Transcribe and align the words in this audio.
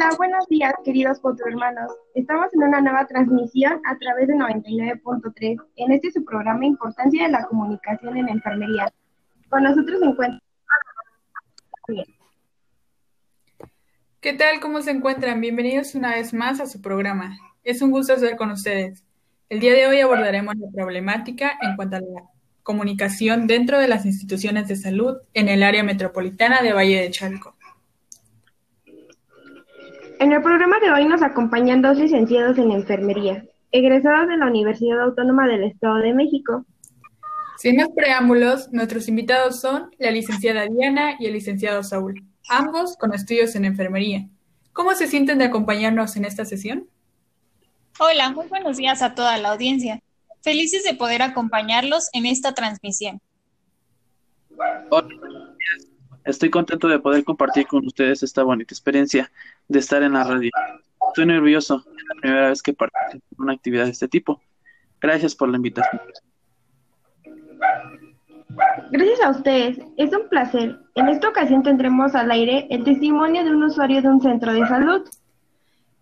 Hola, 0.00 0.16
buenos 0.16 0.48
días, 0.48 0.72
queridos 0.82 1.20
hermanos. 1.46 1.92
Estamos 2.14 2.46
en 2.54 2.62
una 2.62 2.80
nueva 2.80 3.06
transmisión 3.06 3.82
a 3.84 3.98
través 3.98 4.28
de 4.28 4.34
99.3 4.34 5.62
en 5.76 5.92
este 5.92 6.10
su 6.10 6.24
programa 6.24 6.64
Importancia 6.64 7.24
de 7.24 7.28
la 7.30 7.44
Comunicación 7.44 8.16
en 8.16 8.30
Enfermería. 8.30 8.90
Con 9.50 9.62
nosotros 9.62 10.00
se 10.00 10.06
encuentra. 10.06 10.40
¿Qué 14.22 14.32
tal? 14.32 14.60
¿Cómo 14.60 14.80
se 14.80 14.92
encuentran? 14.92 15.38
Bienvenidos 15.38 15.94
una 15.94 16.14
vez 16.14 16.32
más 16.32 16.60
a 16.60 16.66
su 16.66 16.80
programa. 16.80 17.36
Es 17.62 17.82
un 17.82 17.90
gusto 17.90 18.14
estar 18.14 18.38
con 18.38 18.52
ustedes. 18.52 19.04
El 19.50 19.60
día 19.60 19.74
de 19.74 19.86
hoy 19.86 20.00
abordaremos 20.00 20.56
la 20.56 20.70
problemática 20.70 21.58
en 21.60 21.76
cuanto 21.76 21.96
a 21.96 22.00
la 22.00 22.22
comunicación 22.62 23.46
dentro 23.46 23.78
de 23.78 23.88
las 23.88 24.06
instituciones 24.06 24.66
de 24.66 24.76
salud 24.76 25.18
en 25.34 25.50
el 25.50 25.62
área 25.62 25.82
metropolitana 25.82 26.62
de 26.62 26.72
Valle 26.72 27.02
de 27.02 27.10
Chalco. 27.10 27.54
En 30.20 30.32
el 30.32 30.42
programa 30.42 30.78
de 30.80 30.90
hoy 30.90 31.06
nos 31.06 31.22
acompañan 31.22 31.80
dos 31.80 31.96
licenciados 31.96 32.58
en 32.58 32.72
enfermería, 32.72 33.42
egresados 33.72 34.28
de 34.28 34.36
la 34.36 34.48
Universidad 34.48 35.00
Autónoma 35.00 35.48
del 35.48 35.64
Estado 35.64 35.96
de 35.96 36.12
México. 36.12 36.66
Sin 37.56 37.76
más 37.76 37.88
preámbulos, 37.96 38.70
nuestros 38.70 39.08
invitados 39.08 39.62
son 39.62 39.88
la 39.98 40.10
licenciada 40.10 40.66
Diana 40.66 41.16
y 41.18 41.24
el 41.24 41.32
licenciado 41.32 41.82
Saúl, 41.82 42.22
ambos 42.50 42.98
con 42.98 43.14
estudios 43.14 43.54
en 43.54 43.64
enfermería. 43.64 44.28
¿Cómo 44.74 44.94
se 44.94 45.06
sienten 45.06 45.38
de 45.38 45.46
acompañarnos 45.46 46.14
en 46.16 46.26
esta 46.26 46.44
sesión? 46.44 46.86
Hola, 47.98 48.30
muy 48.30 48.46
buenos 48.48 48.76
días 48.76 49.00
a 49.00 49.14
toda 49.14 49.38
la 49.38 49.52
audiencia. 49.52 50.02
Felices 50.42 50.84
de 50.84 50.92
poder 50.92 51.22
acompañarlos 51.22 52.10
en 52.12 52.26
esta 52.26 52.52
transmisión. 52.52 53.22
Estoy 56.24 56.50
contento 56.50 56.88
de 56.88 56.98
poder 56.98 57.24
compartir 57.24 57.66
con 57.66 57.86
ustedes 57.86 58.22
esta 58.22 58.42
bonita 58.42 58.74
experiencia 58.74 59.30
de 59.68 59.78
estar 59.78 60.02
en 60.02 60.12
la 60.12 60.24
radio. 60.24 60.50
Estoy 61.08 61.26
nervioso, 61.26 61.84
es 61.96 62.04
la 62.08 62.20
primera 62.20 62.48
vez 62.48 62.62
que 62.62 62.72
participo 62.72 63.24
en 63.32 63.42
una 63.42 63.52
actividad 63.54 63.84
de 63.84 63.90
este 63.90 64.08
tipo. 64.08 64.40
Gracias 65.00 65.34
por 65.34 65.48
la 65.48 65.56
invitación. 65.56 66.02
Gracias 68.90 69.20
a 69.22 69.30
ustedes, 69.30 69.78
es 69.96 70.12
un 70.12 70.28
placer. 70.28 70.78
En 70.94 71.08
esta 71.08 71.28
ocasión 71.28 71.62
tendremos 71.62 72.14
al 72.14 72.30
aire 72.30 72.66
el 72.70 72.84
testimonio 72.84 73.44
de 73.44 73.50
un 73.50 73.62
usuario 73.62 74.02
de 74.02 74.08
un 74.08 74.20
centro 74.20 74.52
de 74.52 74.66
salud. 74.66 75.08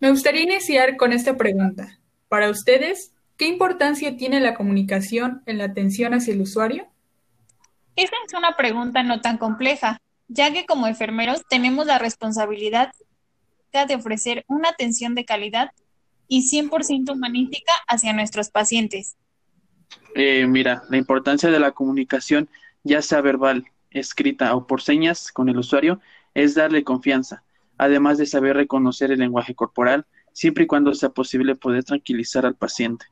Me 0.01 0.11
gustaría 0.11 0.43
iniciar 0.43 0.97
con 0.97 1.13
esta 1.13 1.37
pregunta. 1.37 1.99
Para 2.29 2.51
ustedes, 2.51 3.13
¿qué 3.37 3.47
importancia 3.47 4.17
tiene 4.17 4.41
la 4.41 4.55
comunicación 4.55 5.43
en 5.47 5.59
la 5.59 5.65
atención 5.65 6.15
hacia 6.15 6.35
el 6.35 6.41
usuario? 6.41 6.87
Esta 7.97 8.17
es 8.27 8.35
una 8.35 8.57
pregunta 8.57 9.03
no 9.03 9.21
tan 9.21 9.39
compleja, 9.39 10.01
ya 10.29 10.53
que 10.53 10.67
como 10.67 10.87
enfermeros 10.87 11.43
tenemos 11.49 11.87
la 11.87 11.99
responsabilidad 11.99 12.93
de 13.87 13.95
ofrecer 13.95 14.45
una 14.49 14.71
atención 14.71 15.15
de 15.15 15.25
calidad 15.25 15.71
y 16.27 16.51
100% 16.51 17.13
humanística 17.13 17.73
hacia 17.87 18.13
nuestros 18.13 18.51
pacientes. 18.51 19.17
Eh, 20.15 20.47
mira, 20.47 20.83
la 20.91 20.97
importancia 20.97 21.51
de 21.51 21.61
la 21.61 21.73
comunicación, 21.73 22.49
ya 22.83 23.03
sea 23.03 23.21
verbal, 23.21 23.65
escrita 23.91 24.55
o 24.55 24.67
por 24.67 24.83
señas 24.83 25.33
con 25.33 25.49
el 25.49 25.59
usuario, 25.59 26.01
es 26.35 26.55
darle 26.55 26.85
confianza, 26.85 27.45
además 27.79 28.19
de 28.19 28.27
saber 28.27 28.57
reconocer 28.57 29.13
el 29.13 29.21
lenguaje 29.21 29.55
corporal, 29.55 30.07
siempre 30.33 30.65
y 30.65 30.67
cuando 30.67 30.95
sea 30.95 31.11
posible 31.11 31.55
poder 31.55 31.85
tranquilizar 31.85 32.45
al 32.45 32.55
paciente. 32.55 33.07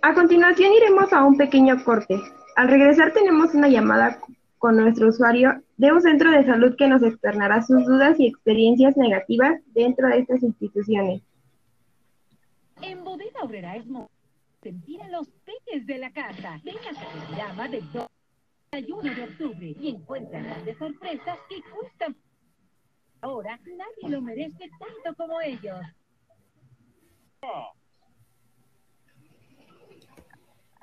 A 0.00 0.14
continuación 0.14 0.72
iremos 0.72 1.12
a 1.12 1.24
un 1.24 1.36
pequeño 1.36 1.82
corte. 1.84 2.20
Al 2.58 2.66
regresar 2.66 3.12
tenemos 3.12 3.54
una 3.54 3.68
llamada 3.68 4.18
con 4.58 4.76
nuestro 4.76 5.10
usuario 5.10 5.62
de 5.76 5.92
un 5.92 6.02
centro 6.02 6.32
de 6.32 6.44
salud 6.44 6.74
que 6.76 6.88
nos 6.88 7.04
externará 7.04 7.62
sus 7.62 7.86
dudas 7.86 8.18
y 8.18 8.26
experiencias 8.26 8.96
negativas 8.96 9.60
dentro 9.66 10.08
de 10.08 10.18
estas 10.18 10.42
instituciones. 10.42 11.22
En 12.82 13.04
Bodega 13.04 13.42
Obrera 13.44 13.76
es 13.76 13.84
sentir 14.60 15.00
a 15.02 15.08
los 15.08 15.28
peques 15.44 15.86
de 15.86 15.98
la 15.98 16.10
casa. 16.10 16.60
Venga 16.64 16.80
a 16.90 17.36
llama 17.36 17.68
del 17.68 17.84
21 18.72 19.02
de 19.14 19.22
octubre 19.22 19.76
y 19.80 19.90
encuentra 19.90 20.42
grandes 20.42 20.76
sorpresas 20.78 21.38
que 21.48 21.60
gustan. 21.80 22.16
Ahora 23.20 23.60
nadie 23.66 24.16
lo 24.16 24.20
merece 24.20 24.68
tanto 24.80 25.16
como 25.16 25.40
ellos. 25.42 25.78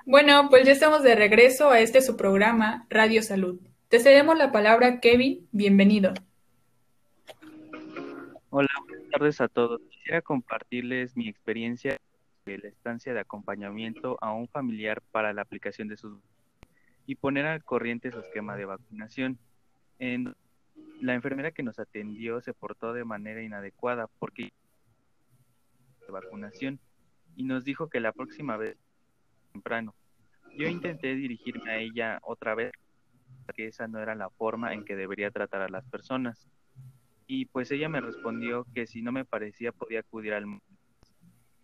Bueno, 0.08 0.46
pues 0.50 0.64
ya 0.64 0.70
estamos 0.70 1.02
de 1.02 1.16
regreso 1.16 1.70
a 1.70 1.80
este 1.80 2.00
su 2.00 2.16
programa, 2.16 2.86
Radio 2.90 3.24
Salud. 3.24 3.58
Te 3.88 3.98
cedemos 3.98 4.38
la 4.38 4.52
palabra, 4.52 5.00
Kevin. 5.00 5.48
Bienvenido. 5.50 6.14
Hola, 8.50 8.68
buenas 8.86 9.10
tardes 9.10 9.40
a 9.40 9.48
todos. 9.48 9.80
Quisiera 9.90 10.22
compartirles 10.22 11.16
mi 11.16 11.28
experiencia 11.28 11.98
de 12.44 12.58
la 12.58 12.68
estancia 12.68 13.14
de 13.14 13.18
acompañamiento 13.18 14.16
a 14.20 14.32
un 14.32 14.46
familiar 14.46 15.02
para 15.10 15.32
la 15.32 15.42
aplicación 15.42 15.88
de 15.88 15.96
sus 15.96 16.16
y 17.04 17.16
poner 17.16 17.44
al 17.46 17.64
corriente 17.64 18.12
su 18.12 18.20
esquema 18.20 18.56
de 18.56 18.64
vacunación. 18.64 19.40
En, 19.98 20.36
la 21.00 21.14
enfermera 21.14 21.50
que 21.50 21.64
nos 21.64 21.80
atendió 21.80 22.40
se 22.40 22.54
portó 22.54 22.92
de 22.92 23.04
manera 23.04 23.42
inadecuada 23.42 24.06
porque 24.20 24.52
de 26.06 26.12
vacunación 26.12 26.78
y 27.34 27.42
nos 27.42 27.64
dijo 27.64 27.88
que 27.88 27.98
la 27.98 28.12
próxima 28.12 28.56
vez 28.56 28.76
temprano. 29.56 29.94
Yo 30.58 30.68
intenté 30.68 31.14
dirigirme 31.14 31.70
a 31.70 31.78
ella 31.78 32.18
otra 32.22 32.54
vez, 32.54 32.72
porque 33.44 33.66
esa 33.66 33.88
no 33.88 34.00
era 34.00 34.14
la 34.14 34.28
forma 34.30 34.74
en 34.74 34.84
que 34.84 34.96
debería 34.96 35.30
tratar 35.30 35.62
a 35.62 35.68
las 35.68 35.84
personas. 35.86 36.46
Y 37.26 37.46
pues 37.46 37.70
ella 37.70 37.88
me 37.88 38.00
respondió 38.00 38.66
que 38.74 38.86
si 38.86 39.02
no 39.02 39.12
me 39.12 39.24
parecía 39.24 39.72
podía 39.72 40.00
acudir 40.00 40.34
al... 40.34 40.60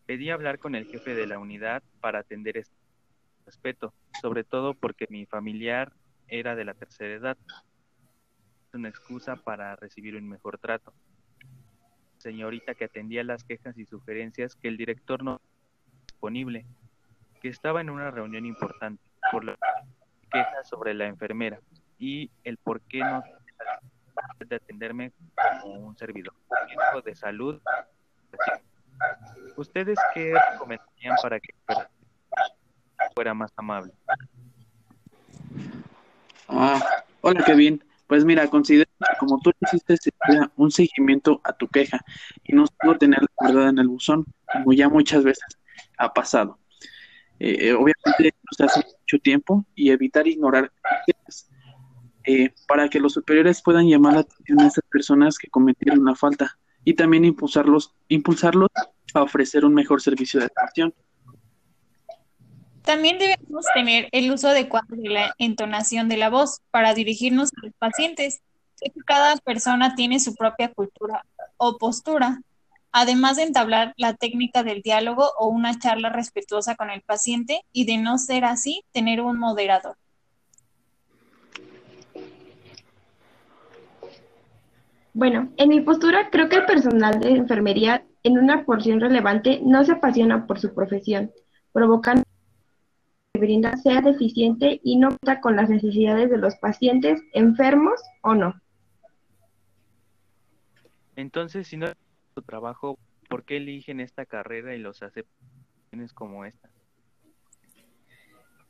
Pedí 0.06 0.30
hablar 0.30 0.58
con 0.58 0.74
el 0.74 0.86
jefe 0.86 1.14
de 1.14 1.26
la 1.26 1.38
unidad 1.38 1.82
para 2.00 2.20
atender 2.20 2.56
este 2.56 2.74
respeto, 3.46 3.94
sobre 4.20 4.42
todo 4.42 4.74
porque 4.74 5.06
mi 5.08 5.26
familiar 5.26 5.92
era 6.28 6.56
de 6.56 6.64
la 6.64 6.74
tercera 6.74 7.14
edad. 7.14 7.38
Una 8.72 8.88
excusa 8.88 9.36
para 9.36 9.76
recibir 9.76 10.16
un 10.16 10.28
mejor 10.28 10.58
trato. 10.58 10.92
Señorita 12.18 12.74
que 12.74 12.86
atendía 12.86 13.22
las 13.22 13.44
quejas 13.44 13.76
y 13.78 13.84
sugerencias 13.84 14.56
que 14.56 14.68
el 14.68 14.76
director 14.76 15.22
no 15.22 15.40
disponible 16.06 16.66
que 17.42 17.48
estaba 17.48 17.80
en 17.80 17.90
una 17.90 18.10
reunión 18.12 18.46
importante 18.46 19.02
por 19.32 19.44
la 19.44 19.58
queja 20.30 20.64
sobre 20.64 20.94
la 20.94 21.06
enfermera 21.06 21.58
y 21.98 22.30
el 22.44 22.56
por 22.56 22.80
qué 22.82 23.00
no 23.00 23.22
de 24.38 24.56
atenderme 24.56 25.12
como 25.60 25.86
un 25.86 25.96
servidor 25.96 26.34
de 27.04 27.14
salud. 27.14 27.60
¿Ustedes 29.56 29.98
qué 30.14 30.34
recomendarían 30.52 31.16
para 31.20 31.40
que 31.40 31.52
fuera 33.14 33.34
más 33.34 33.52
amable? 33.56 33.92
Ah, 36.48 36.80
hola 37.22 37.42
Kevin. 37.44 37.82
Pues 38.06 38.24
mira, 38.24 38.46
considero 38.48 38.90
que 38.98 39.16
como 39.18 39.40
tú 39.40 39.52
hiciste 39.60 39.96
un 40.56 40.70
seguimiento 40.70 41.40
a 41.44 41.52
tu 41.54 41.66
queja 41.66 41.98
y 42.44 42.54
no 42.54 42.66
solo 42.66 42.98
tener 42.98 43.20
la 43.20 43.48
verdad 43.48 43.68
en 43.70 43.78
el 43.78 43.88
buzón, 43.88 44.26
como 44.52 44.72
ya 44.74 44.88
muchas 44.88 45.24
veces 45.24 45.58
ha 45.96 46.12
pasado. 46.12 46.58
Eh, 47.44 47.70
eh, 47.70 47.72
obviamente 47.72 48.36
nos 48.48 48.70
hace 48.70 48.86
mucho 48.86 49.18
tiempo 49.20 49.66
y 49.74 49.90
evitar 49.90 50.28
ignorar 50.28 50.70
eh, 52.22 52.54
para 52.68 52.88
que 52.88 53.00
los 53.00 53.14
superiores 53.14 53.60
puedan 53.62 53.88
llamar 53.88 54.12
la 54.12 54.20
atención 54.20 54.60
a 54.60 54.68
esas 54.68 54.84
personas 54.88 55.38
que 55.38 55.50
cometieron 55.50 55.98
una 55.98 56.14
falta 56.14 56.56
y 56.84 56.94
también 56.94 57.24
impulsarlos, 57.24 57.96
impulsarlos 58.06 58.70
a 59.14 59.22
ofrecer 59.24 59.64
un 59.64 59.74
mejor 59.74 60.00
servicio 60.00 60.38
de 60.38 60.46
atención. 60.46 60.94
También 62.82 63.18
debemos 63.18 63.66
tener 63.74 64.08
el 64.12 64.30
uso 64.30 64.46
adecuado 64.46 64.86
de 64.90 65.08
la 65.08 65.34
entonación 65.38 66.08
de 66.08 66.18
la 66.18 66.30
voz 66.30 66.60
para 66.70 66.94
dirigirnos 66.94 67.50
a 67.56 67.66
los 67.66 67.74
pacientes, 67.76 68.40
ya 68.80 68.92
que 68.92 69.00
cada 69.04 69.36
persona 69.38 69.96
tiene 69.96 70.20
su 70.20 70.36
propia 70.36 70.72
cultura 70.72 71.26
o 71.56 71.76
postura 71.76 72.40
además 72.92 73.36
de 73.36 73.44
entablar 73.44 73.94
la 73.96 74.14
técnica 74.14 74.62
del 74.62 74.82
diálogo 74.82 75.30
o 75.38 75.48
una 75.48 75.78
charla 75.78 76.10
respetuosa 76.10 76.76
con 76.76 76.90
el 76.90 77.02
paciente 77.02 77.62
y 77.72 77.86
de 77.86 77.96
no 77.96 78.18
ser 78.18 78.44
así, 78.44 78.84
tener 78.92 79.20
un 79.20 79.38
moderador. 79.38 79.96
Bueno, 85.14 85.50
en 85.56 85.68
mi 85.68 85.80
postura 85.80 86.30
creo 86.30 86.48
que 86.48 86.56
el 86.56 86.66
personal 86.66 87.20
de 87.20 87.30
enfermería 87.30 88.04
en 88.22 88.38
una 88.38 88.64
porción 88.64 89.00
relevante 89.00 89.60
no 89.62 89.84
se 89.84 89.92
apasiona 89.92 90.46
por 90.46 90.58
su 90.58 90.74
profesión, 90.74 91.30
provocando 91.72 92.22
que 93.34 93.40
brinda 93.40 93.76
sea 93.76 94.00
deficiente 94.00 94.80
y 94.82 94.96
no 94.96 95.08
cuenta 95.08 95.40
con 95.40 95.56
las 95.56 95.68
necesidades 95.68 96.30
de 96.30 96.38
los 96.38 96.56
pacientes 96.56 97.20
enfermos 97.32 98.00
o 98.22 98.34
no. 98.34 98.54
Entonces, 101.14 101.68
si 101.68 101.76
no 101.76 101.88
su 102.34 102.42
trabajo, 102.42 102.98
¿por 103.28 103.44
qué 103.44 103.58
eligen 103.58 104.00
esta 104.00 104.26
carrera 104.26 104.74
y 104.74 104.78
los 104.78 105.02
aceptan 105.02 105.38
como 106.14 106.44
esta? 106.44 106.70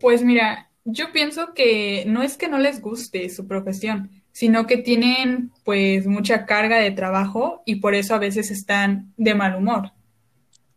Pues 0.00 0.24
mira, 0.24 0.70
yo 0.84 1.12
pienso 1.12 1.54
que 1.54 2.04
no 2.06 2.22
es 2.22 2.36
que 2.36 2.48
no 2.48 2.58
les 2.58 2.80
guste 2.80 3.28
su 3.28 3.46
profesión, 3.46 4.10
sino 4.32 4.66
que 4.66 4.78
tienen 4.78 5.52
pues 5.64 6.06
mucha 6.06 6.46
carga 6.46 6.78
de 6.78 6.90
trabajo 6.90 7.62
y 7.64 7.76
por 7.76 7.94
eso 7.94 8.14
a 8.14 8.18
veces 8.18 8.50
están 8.50 9.12
de 9.16 9.34
mal 9.34 9.54
humor. 9.54 9.92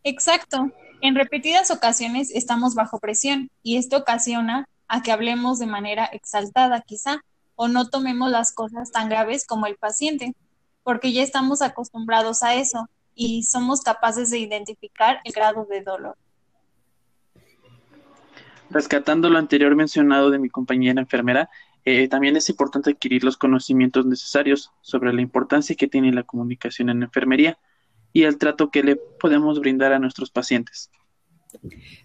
Exacto. 0.03 0.71
En 1.01 1.15
repetidas 1.15 1.71
ocasiones 1.71 2.31
estamos 2.31 2.75
bajo 2.75 2.99
presión 2.99 3.49
y 3.63 3.77
esto 3.77 3.97
ocasiona 3.97 4.67
a 4.87 5.01
que 5.01 5.11
hablemos 5.11 5.57
de 5.57 5.65
manera 5.65 6.05
exaltada 6.05 6.81
quizá 6.81 7.21
o 7.55 7.67
no 7.67 7.89
tomemos 7.89 8.29
las 8.29 8.53
cosas 8.53 8.91
tan 8.91 9.09
graves 9.09 9.45
como 9.47 9.65
el 9.65 9.77
paciente, 9.77 10.35
porque 10.85 11.11
ya 11.11 11.23
estamos 11.23 11.63
acostumbrados 11.63 12.43
a 12.43 12.53
eso 12.53 12.87
y 13.15 13.41
somos 13.41 13.81
capaces 13.81 14.29
de 14.29 14.37
identificar 14.37 15.19
el 15.23 15.33
grado 15.33 15.65
de 15.65 15.81
dolor. 15.81 16.15
Rescatando 18.69 19.29
lo 19.29 19.39
anterior 19.39 19.75
mencionado 19.75 20.29
de 20.29 20.37
mi 20.37 20.49
compañera 20.49 21.01
enfermera, 21.01 21.49
eh, 21.85 22.07
también 22.07 22.35
es 22.35 22.49
importante 22.49 22.91
adquirir 22.91 23.23
los 23.23 23.35
conocimientos 23.35 24.05
necesarios 24.05 24.71
sobre 24.81 25.11
la 25.11 25.21
importancia 25.21 25.75
que 25.75 25.87
tiene 25.87 26.13
la 26.13 26.21
comunicación 26.23 26.89
en 26.89 27.01
enfermería 27.01 27.57
y 28.13 28.23
el 28.23 28.37
trato 28.37 28.69
que 28.69 28.83
le 28.83 28.95
podemos 28.95 29.59
brindar 29.59 29.91
a 29.91 29.99
nuestros 29.99 30.29
pacientes. 30.29 30.91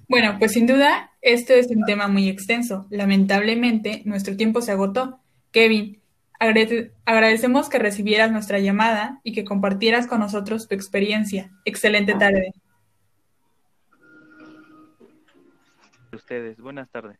Bueno, 0.09 0.37
pues 0.39 0.53
sin 0.53 0.67
duda, 0.67 1.11
esto 1.21 1.53
es 1.53 1.69
un 1.71 1.85
tema 1.85 2.09
muy 2.09 2.29
extenso. 2.29 2.87
Lamentablemente, 2.89 4.03
nuestro 4.07 4.37
tiempo 4.37 4.63
se 4.63 4.73
agotó. 4.73 5.21
Kevin, 5.51 6.00
agradecemos 6.41 7.69
que 7.69 7.79
recibieras 7.79 8.33
nuestra 8.33 8.59
llamada 8.59 9.21
y 9.23 9.33
que 9.33 9.45
compartieras 9.45 10.07
con 10.07 10.21
nosotros 10.21 10.67
tu 10.67 10.75
experiencia. 10.75 11.51
Excelente 11.65 12.15
tarde. 12.15 12.53
Ustedes, 16.13 16.59
buenas 16.59 16.91
tardes. 16.91 17.19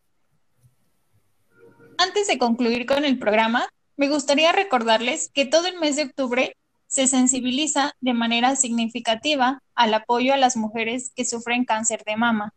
Antes 1.99 2.27
de 2.29 2.39
concluir 2.39 2.87
con 2.87 3.05
el 3.05 3.19
programa, 3.19 3.69
me 3.97 4.09
gustaría 4.09 4.53
recordarles 4.53 5.31
que 5.33 5.45
todo 5.45 5.67
el 5.67 5.79
mes 5.79 5.97
de 5.97 6.05
octubre 6.05 6.57
se 6.87 7.07
sensibiliza 7.07 7.93
de 8.01 8.15
manera 8.15 8.57
significativa 8.57 9.63
al 9.75 9.95
apoyo 9.95 10.33
a 10.33 10.39
las 10.39 10.57
mujeres 10.57 11.13
que 11.15 11.25
sufren 11.27 11.65
cáncer 11.65 12.03
de 12.05 12.17
mama. 12.17 12.55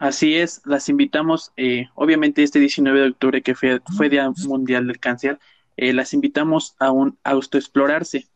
Así 0.00 0.34
es, 0.34 0.62
las 0.64 0.88
invitamos, 0.88 1.52
eh, 1.58 1.88
obviamente 1.94 2.42
este 2.42 2.58
19 2.58 3.00
de 3.00 3.08
octubre 3.10 3.42
que 3.42 3.54
fue, 3.54 3.82
fue 3.98 4.08
Día 4.08 4.32
Mundial 4.46 4.86
del 4.86 4.98
Cáncer, 4.98 5.38
eh, 5.76 5.92
las 5.92 6.14
invitamos 6.14 6.74
a 6.78 6.90
un 6.90 7.18
autoexplorarse 7.22 8.26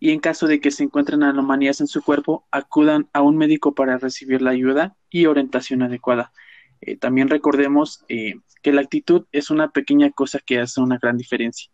y 0.00 0.10
en 0.10 0.20
caso 0.20 0.46
de 0.46 0.58
que 0.58 0.70
se 0.70 0.82
encuentren 0.82 1.22
anomalías 1.22 1.82
en 1.82 1.86
su 1.86 2.02
cuerpo, 2.02 2.46
acudan 2.50 3.10
a 3.12 3.20
un 3.20 3.36
médico 3.36 3.74
para 3.74 3.98
recibir 3.98 4.40
la 4.40 4.52
ayuda 4.52 4.96
y 5.10 5.26
orientación 5.26 5.82
adecuada. 5.82 6.32
Eh, 6.80 6.96
también 6.96 7.28
recordemos 7.28 8.02
eh, 8.08 8.36
que 8.62 8.72
la 8.72 8.80
actitud 8.80 9.26
es 9.32 9.50
una 9.50 9.72
pequeña 9.72 10.10
cosa 10.10 10.38
que 10.38 10.60
hace 10.60 10.80
una 10.80 10.96
gran 10.96 11.18
diferencia. 11.18 11.70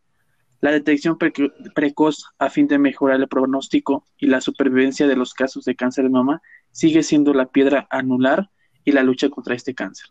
La 0.60 0.72
detección 0.72 1.16
precoz 1.16 2.24
a 2.40 2.50
fin 2.50 2.66
de 2.66 2.78
mejorar 2.78 3.20
el 3.20 3.28
pronóstico 3.28 4.04
y 4.18 4.26
la 4.26 4.40
supervivencia 4.40 5.06
de 5.06 5.14
los 5.14 5.32
casos 5.32 5.64
de 5.64 5.76
cáncer 5.76 6.04
de 6.04 6.10
mama 6.10 6.42
sigue 6.72 7.04
siendo 7.04 7.32
la 7.34 7.46
piedra 7.46 7.86
anular 7.88 8.50
y 8.86 8.92
la 8.92 9.02
lucha 9.02 9.28
contra 9.28 9.54
este 9.54 9.74
cáncer. 9.74 10.06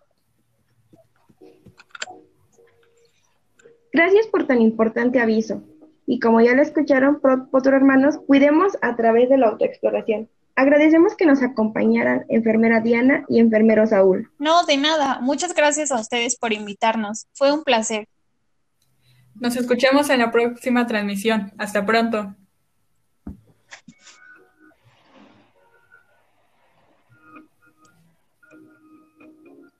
Gracias 3.91 4.27
por 4.27 4.45
tan 4.45 4.61
importante 4.61 5.19
aviso. 5.19 5.63
Y 6.05 6.19
como 6.19 6.41
ya 6.41 6.53
lo 6.53 6.61
escucharon, 6.61 7.19
otros 7.51 7.73
hermanos, 7.73 8.17
cuidemos 8.27 8.73
a 8.81 8.95
través 8.95 9.29
de 9.29 9.37
la 9.37 9.47
autoexploración. 9.47 10.29
Agradecemos 10.55 11.15
que 11.15 11.25
nos 11.25 11.41
acompañaran 11.41 12.25
enfermera 12.29 12.81
Diana 12.81 13.25
y 13.29 13.39
enfermero 13.39 13.87
Saúl. 13.87 14.29
No, 14.37 14.65
de 14.65 14.77
nada. 14.77 15.19
Muchas 15.21 15.55
gracias 15.55 15.91
a 15.91 15.99
ustedes 15.99 16.37
por 16.37 16.53
invitarnos. 16.53 17.27
Fue 17.33 17.51
un 17.51 17.63
placer. 17.63 18.07
Nos 19.35 19.55
escuchamos 19.55 20.09
en 20.09 20.19
la 20.19 20.31
próxima 20.31 20.85
transmisión. 20.85 21.53
Hasta 21.57 21.85
pronto. 21.85 22.35